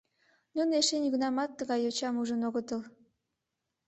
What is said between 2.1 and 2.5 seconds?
ужын